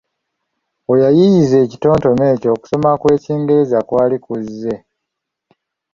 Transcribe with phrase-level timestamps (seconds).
[0.89, 4.75] Weyayiiyiza ekitontome ekyo okusoma kw’Ekingereza kwali kuzze.